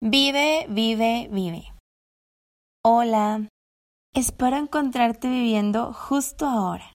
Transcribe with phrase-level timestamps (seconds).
[0.00, 1.72] Vive, vive, vive.
[2.84, 3.48] Hola.
[4.14, 6.92] Espero encontrarte viviendo justo ahora.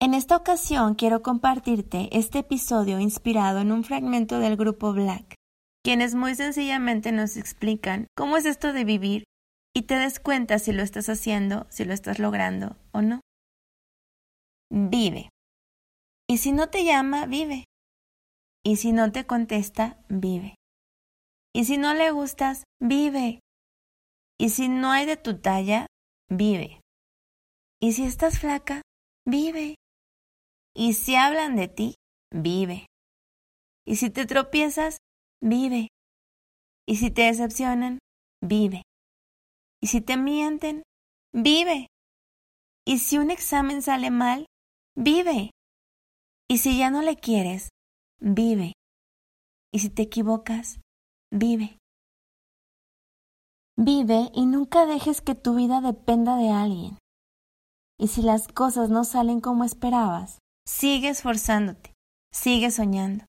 [0.00, 5.34] En esta ocasión quiero compartirte este episodio inspirado en un fragmento del grupo Black,
[5.84, 9.24] quienes muy sencillamente nos explican cómo es esto de vivir
[9.76, 13.20] y te des cuenta si lo estás haciendo, si lo estás logrando o no.
[14.70, 15.28] Vive.
[16.30, 17.66] Y si no te llama, vive.
[18.64, 20.54] Y si no te contesta, vive.
[21.54, 23.40] Y si no le gustas, vive.
[24.38, 25.86] Y si no hay de tu talla,
[26.28, 26.80] vive.
[27.80, 28.82] Y si estás flaca,
[29.24, 29.76] vive.
[30.74, 31.94] Y si hablan de ti,
[32.32, 32.86] vive.
[33.86, 34.98] Y si te tropiezas,
[35.40, 35.88] vive.
[36.86, 37.98] Y si te decepcionan,
[38.42, 38.82] vive.
[39.80, 40.82] Y si te mienten,
[41.32, 41.86] vive.
[42.84, 44.46] Y si un examen sale mal,
[44.96, 45.50] vive.
[46.48, 47.68] Y si ya no le quieres,
[48.20, 48.72] vive.
[49.72, 50.80] Y si te equivocas,
[51.34, 51.78] vive.
[53.76, 56.98] Vive y nunca dejes que tu vida dependa de alguien.
[57.98, 61.92] Y si las cosas no salen como esperabas, sigue esforzándote,
[62.32, 63.24] sigue soñando,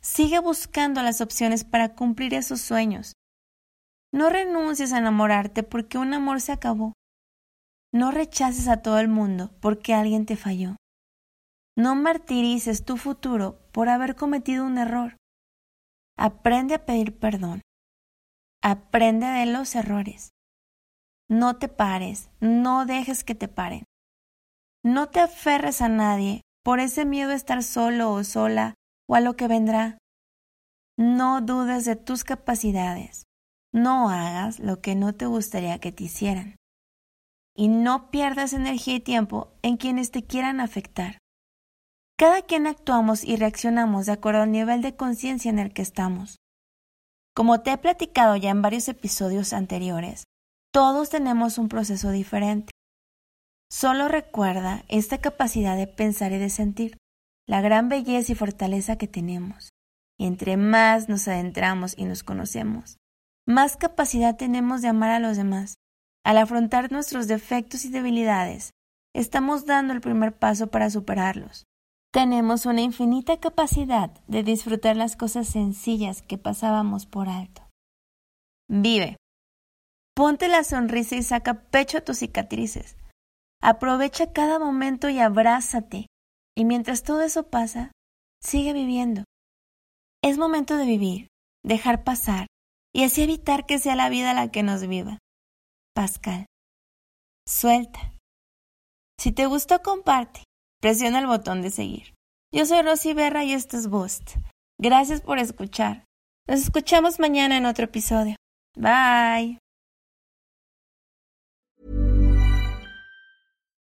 [0.00, 3.14] sigue buscando las opciones para cumplir esos sueños.
[4.12, 6.92] No renuncies a enamorarte porque un amor se acabó.
[7.92, 10.76] No rechaces a todo el mundo porque alguien te falló.
[11.76, 15.16] No martirices tu futuro por haber cometido un error.
[16.22, 17.62] Aprende a pedir perdón.
[18.62, 20.32] Aprende de los errores.
[21.30, 23.84] No te pares, no dejes que te paren.
[24.84, 28.74] No te aferres a nadie por ese miedo a estar solo o sola
[29.08, 29.96] o a lo que vendrá.
[30.98, 33.24] No dudes de tus capacidades.
[33.72, 36.56] No hagas lo que no te gustaría que te hicieran.
[37.56, 41.16] Y no pierdas energía y tiempo en quienes te quieran afectar.
[42.20, 46.36] Cada quien actuamos y reaccionamos de acuerdo al nivel de conciencia en el que estamos.
[47.34, 50.24] Como te he platicado ya en varios episodios anteriores,
[50.70, 52.72] todos tenemos un proceso diferente.
[53.70, 56.98] Solo recuerda esta capacidad de pensar y de sentir,
[57.48, 59.70] la gran belleza y fortaleza que tenemos.
[60.18, 62.98] entre más nos adentramos y nos conocemos,
[63.46, 65.76] más capacidad tenemos de amar a los demás.
[66.22, 68.72] Al afrontar nuestros defectos y debilidades,
[69.14, 71.64] estamos dando el primer paso para superarlos.
[72.12, 77.62] Tenemos una infinita capacidad de disfrutar las cosas sencillas que pasábamos por alto.
[78.68, 79.16] Vive.
[80.16, 82.96] Ponte la sonrisa y saca pecho a tus cicatrices.
[83.62, 86.06] Aprovecha cada momento y abrázate.
[86.56, 87.92] Y mientras todo eso pasa,
[88.42, 89.22] sigue viviendo.
[90.22, 91.28] Es momento de vivir,
[91.64, 92.48] dejar pasar
[92.92, 95.18] y así evitar que sea la vida la que nos viva.
[95.94, 96.46] Pascal.
[97.46, 98.14] Suelta.
[99.16, 100.42] Si te gustó, comparte.
[100.80, 102.14] Presiona el botón de seguir.
[102.52, 104.36] Yo soy Rosy Berra y esto es Boost.
[104.78, 106.04] Gracias por escuchar.
[106.48, 108.36] Nos escuchamos mañana en otro episodio.
[108.76, 109.58] Bye.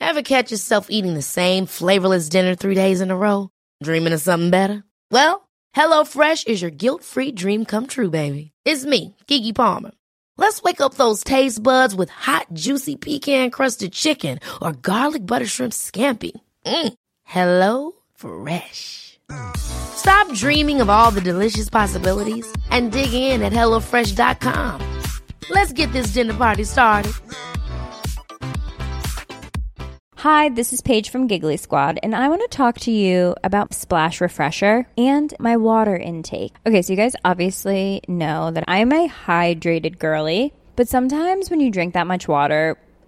[0.00, 3.50] Ever catch yourself eating the same flavorless dinner three days in a row?
[3.82, 4.82] Dreaming of something better?
[5.10, 8.52] Well, HelloFresh is your guilt-free dream come true, baby.
[8.64, 9.90] It's me, Keke Palmer.
[10.38, 15.74] Let's wake up those taste buds with hot, juicy pecan-crusted chicken or garlic butter shrimp
[15.74, 16.32] scampi.
[16.64, 16.92] Mm.
[17.24, 19.18] Hello Fresh.
[19.56, 24.80] Stop dreaming of all the delicious possibilities and dig in at HelloFresh.com.
[25.50, 27.12] Let's get this dinner party started.
[30.16, 33.72] Hi, this is Paige from Giggly Squad, and I want to talk to you about
[33.72, 36.54] Splash Refresher and my water intake.
[36.66, 41.70] Okay, so you guys obviously know that I'm a hydrated girly, but sometimes when you
[41.70, 42.76] drink that much water,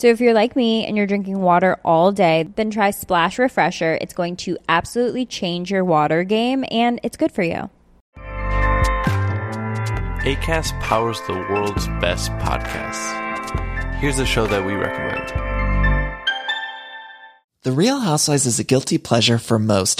[0.00, 3.98] So if you're like me and you're drinking water all day, then try Splash Refresher.
[4.00, 7.68] It's going to absolutely change your water game and it's good for you.
[10.24, 13.96] ACAST powers the world's best podcasts.
[13.96, 15.28] Here's a show that we recommend.
[17.62, 19.99] The Real Housewives is a guilty pleasure for most,